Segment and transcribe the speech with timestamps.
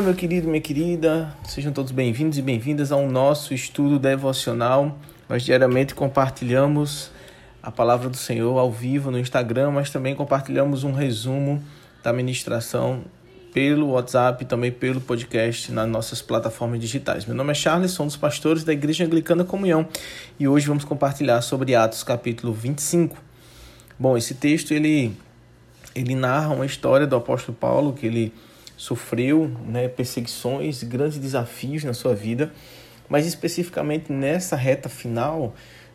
[0.00, 4.96] meu querido, minha querida, sejam todos bem-vindos e bem-vindas ao nosso estudo devocional.
[5.28, 7.10] Nós diariamente compartilhamos
[7.60, 11.60] a palavra do Senhor ao vivo no Instagram, mas também compartilhamos um resumo
[12.00, 13.02] da ministração
[13.52, 17.26] pelo WhatsApp e também pelo podcast nas nossas plataformas digitais.
[17.26, 19.88] Meu nome é Charles, sou um dos pastores da Igreja Anglicana Comunhão
[20.38, 23.16] e hoje vamos compartilhar sobre Atos capítulo 25.
[23.98, 25.16] Bom, esse texto ele
[25.92, 28.32] ele narra uma história do apóstolo Paulo que ele
[28.78, 32.52] sofreu né, perseguições, grandes desafios na sua vida,
[33.08, 35.52] mas especificamente nessa reta final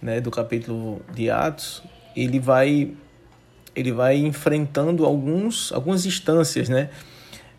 [0.00, 1.82] né, do capítulo de Atos,
[2.14, 2.92] ele vai
[3.74, 6.90] ele vai enfrentando alguns algumas instâncias, né,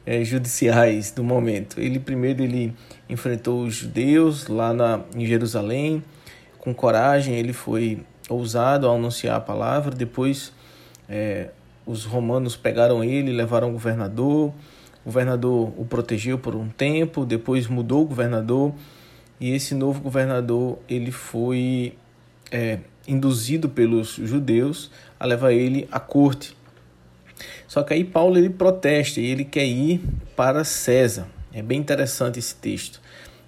[0.06, 1.80] é, judiciais do momento.
[1.82, 2.76] Ele primeiro ele
[3.10, 6.04] enfrentou os judeus lá na, em Jerusalém,
[6.60, 9.96] com coragem ele foi ousado ao anunciar a palavra.
[9.96, 10.54] Depois
[11.10, 11.50] é,
[11.88, 14.54] os romanos pegaram ele, levaram ao governador o
[15.08, 18.74] governador o protegeu por um tempo, depois mudou o governador
[19.40, 21.94] e esse novo governador ele foi
[22.52, 26.58] é, induzido pelos judeus a levar ele à corte.
[27.70, 30.02] Só que aí Paulo ele protesta e ele quer ir
[30.36, 31.26] para César.
[31.54, 33.00] É bem interessante esse texto.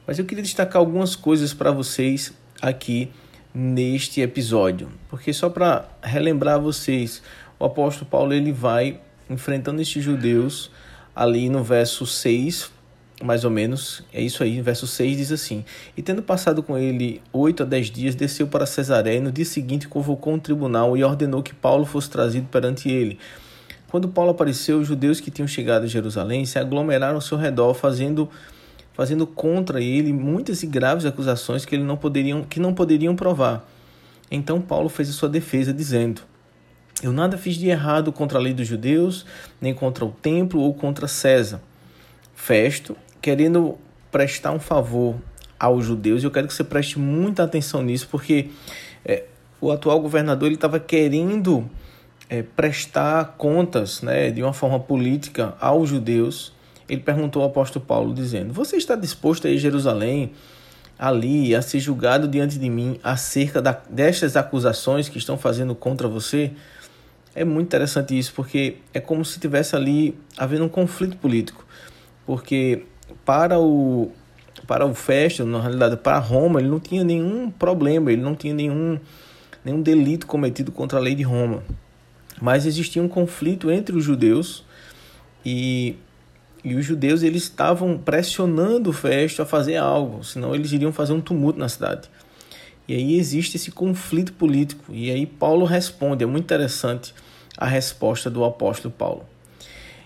[0.07, 3.11] Mas eu queria destacar algumas coisas para vocês aqui
[3.53, 7.21] neste episódio, porque só para relembrar vocês,
[7.59, 10.71] o apóstolo Paulo ele vai enfrentando estes judeus
[11.20, 12.72] ali no verso 6,
[13.22, 15.66] mais ou menos, é isso aí, verso 6 diz assim:
[15.98, 19.44] E tendo passado com ele oito a dez dias, desceu para Cesaré e no dia
[19.44, 23.20] seguinte convocou um tribunal e ordenou que Paulo fosse trazido perante ele.
[23.90, 27.73] Quando Paulo apareceu, os judeus que tinham chegado a Jerusalém se aglomeraram ao seu redor,
[27.73, 28.30] fazendo
[28.94, 33.70] fazendo contra ele muitas e graves acusações que ele não poderiam que não poderiam provar.
[34.31, 36.22] Então Paulo fez a sua defesa dizendo:
[37.02, 39.25] eu nada fiz de errado contra a lei dos judeus,
[39.62, 41.62] nem contra o templo ou contra César.
[42.35, 43.78] Festo, querendo
[44.12, 45.16] prestar um favor
[45.59, 48.50] aos judeus, eu quero que você preste muita atenção nisso, porque
[49.06, 49.25] é,
[49.62, 51.69] o atual governador estava querendo
[52.29, 56.53] é, prestar contas né, de uma forma política aos judeus.
[56.88, 60.31] Ele perguntou ao apóstolo Paulo, dizendo: Você está disposto a ir a Jerusalém,
[60.97, 66.07] ali, a ser julgado diante de mim acerca da, destas acusações que estão fazendo contra
[66.07, 66.52] você?
[67.39, 71.66] É muito interessante isso, porque é como se tivesse ali havendo um conflito político.
[72.25, 72.83] Porque
[73.23, 74.11] para o
[74.67, 78.53] para o Festo, na realidade, para Roma, ele não tinha nenhum problema, ele não tinha
[78.53, 78.99] nenhum,
[79.63, 81.63] nenhum delito cometido contra a lei de Roma.
[82.41, 84.66] Mas existia um conflito entre os judeus
[85.45, 85.95] e,
[86.61, 91.13] e os judeus eles estavam pressionando o Festo a fazer algo, senão eles iriam fazer
[91.13, 92.09] um tumulto na cidade.
[92.85, 94.94] E aí existe esse conflito político.
[94.94, 97.13] E aí Paulo responde, é muito interessante
[97.59, 99.25] a resposta do apóstolo Paulo.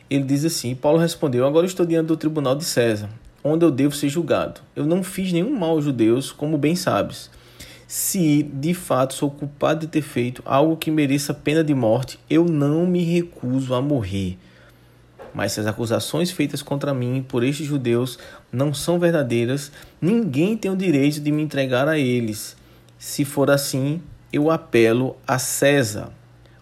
[0.10, 3.10] Ele diz assim: Paulo respondeu: Agora estou diante do tribunal de César,
[3.44, 4.60] onde eu devo ser julgado.
[4.76, 7.30] Eu não fiz nenhum mal aos judeus, como bem sabes.
[7.88, 12.46] Se de fato sou culpado de ter feito algo que mereça pena de morte, eu
[12.46, 14.36] não me recuso a morrer.
[15.32, 18.18] Mas se as acusações feitas contra mim por estes judeus
[18.52, 19.72] não são verdadeiras,
[20.02, 22.56] ninguém tem o direito de me entregar a eles.
[22.98, 26.12] Se for assim, eu apelo a César.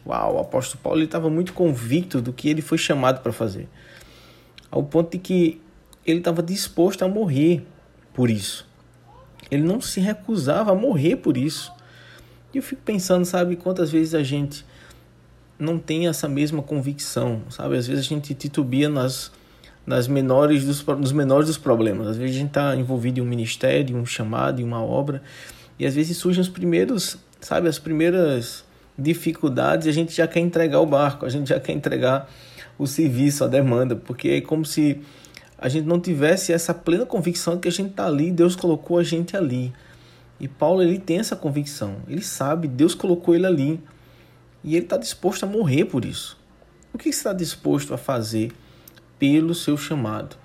[0.06, 3.69] Uau, o apóstolo Paulo estava muito convicto do que ele foi chamado para fazer,
[4.69, 5.62] ao ponto de que
[6.06, 7.66] ele estava disposto a morrer
[8.13, 8.67] por isso.
[9.50, 11.72] Ele não se recusava a morrer por isso.
[12.53, 14.66] E eu fico pensando, sabe, quantas vezes a gente
[15.59, 17.78] não tem essa mesma convicção, sabe?
[17.78, 19.31] Às vezes a gente titubia nas,
[19.85, 22.07] nas menores dos, nos menores dos problemas.
[22.07, 25.22] Às vezes a gente está envolvido em um ministério, um chamado, em uma obra,
[25.78, 28.66] e às vezes surgem os primeiros, sabe, as primeiras
[28.97, 32.29] dificuldades e a gente já quer entregar o barco, a gente já quer entregar
[32.78, 35.02] o serviço, a demanda, porque é como se
[35.57, 38.97] a gente não tivesse essa plena convicção de que a gente está ali, Deus colocou
[38.97, 39.72] a gente ali.
[40.40, 43.79] E Paulo ele tem essa convicção, ele sabe, Deus colocou ele ali
[44.64, 46.37] e ele está disposto a morrer por isso.
[46.94, 48.52] O que está disposto a fazer
[49.20, 50.35] pelo seu chamado?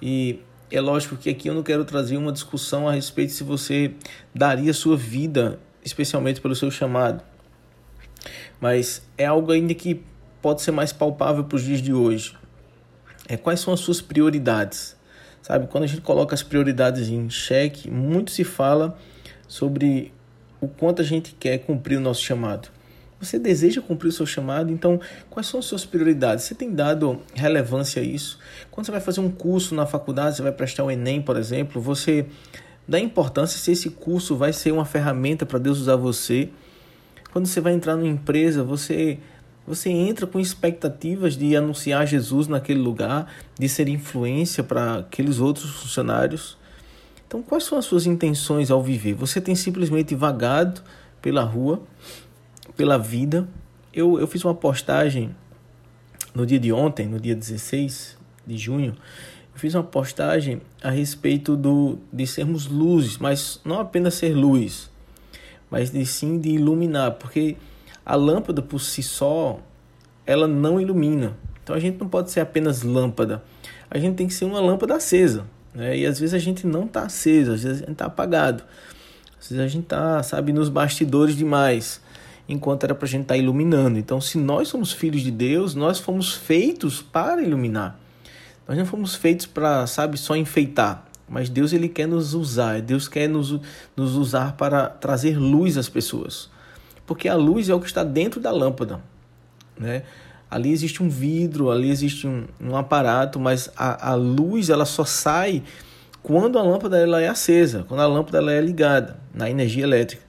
[0.00, 0.40] E
[0.70, 3.92] é lógico que aqui eu não quero trazer uma discussão a respeito se você
[4.34, 7.22] daria sua vida especialmente pelo seu chamado.
[8.64, 10.00] Mas é algo ainda que
[10.40, 12.34] pode ser mais palpável para os dias de hoje.
[13.28, 14.96] É quais são as suas prioridades?
[15.42, 18.96] Sabe, quando a gente coloca as prioridades em xeque, muito se fala
[19.46, 20.14] sobre
[20.62, 22.70] o quanto a gente quer cumprir o nosso chamado.
[23.20, 26.46] Você deseja cumprir o seu chamado, então quais são as suas prioridades?
[26.46, 28.38] Você tem dado relevância a isso?
[28.70, 31.82] Quando você vai fazer um curso na faculdade, você vai prestar o Enem, por exemplo,
[31.82, 32.24] você
[32.88, 36.48] dá importância se esse curso vai ser uma ferramenta para Deus usar você.
[37.34, 39.18] Quando você vai entrar numa empresa, você
[39.66, 43.26] Você entra com expectativas de anunciar Jesus naquele lugar,
[43.58, 46.56] de ser influência para aqueles outros funcionários.
[47.26, 49.14] Então, quais são as suas intenções ao viver?
[49.14, 50.80] Você tem simplesmente vagado
[51.20, 51.82] pela rua,
[52.76, 53.48] pela vida.
[53.92, 55.34] Eu, eu fiz uma postagem
[56.32, 58.16] no dia de ontem, no dia 16
[58.46, 58.94] de junho,
[59.52, 64.88] eu fiz uma postagem a respeito do, de sermos luzes, mas não apenas ser luz,
[65.74, 67.56] mas de sim de iluminar, porque
[68.06, 69.58] a lâmpada por si só,
[70.24, 71.36] ela não ilumina.
[71.64, 73.42] Então a gente não pode ser apenas lâmpada,
[73.90, 75.46] a gente tem que ser uma lâmpada acesa.
[75.74, 75.98] Né?
[75.98, 78.62] E às vezes a gente não está acesa, às vezes a gente está apagado,
[79.36, 82.00] às vezes a gente está, sabe, nos bastidores demais
[82.48, 83.98] enquanto era para a gente estar tá iluminando.
[83.98, 87.98] Então, se nós somos filhos de Deus, nós fomos feitos para iluminar.
[88.68, 91.04] Nós não fomos feitos para, sabe, só enfeitar.
[91.28, 93.58] Mas Deus ele quer nos usar, Deus quer nos,
[93.96, 96.50] nos usar para trazer luz às pessoas.
[97.06, 99.00] Porque a luz é o que está dentro da lâmpada.
[99.78, 100.02] Né?
[100.50, 105.04] Ali existe um vidro, ali existe um, um aparato, mas a, a luz ela só
[105.04, 105.62] sai
[106.22, 110.22] quando a lâmpada ela é acesa, quando a lâmpada ela é ligada na energia elétrica.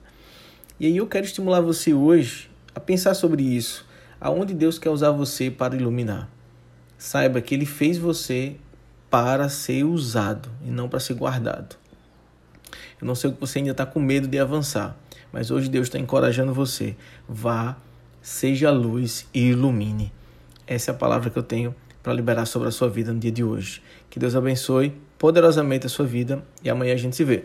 [0.78, 3.86] E aí eu quero estimular você hoje a pensar sobre isso.
[4.20, 6.28] Aonde Deus quer usar você para iluminar?
[6.98, 8.56] Saiba que Ele fez você
[9.10, 11.76] para ser usado e não para ser guardado.
[13.00, 14.96] Eu não sei que você ainda está com medo de avançar,
[15.32, 16.96] mas hoje Deus está encorajando você.
[17.28, 17.76] Vá,
[18.22, 20.12] seja luz e ilumine.
[20.66, 23.32] Essa é a palavra que eu tenho para liberar sobre a sua vida no dia
[23.32, 23.82] de hoje.
[24.08, 27.44] Que Deus abençoe poderosamente a sua vida e amanhã a gente se vê.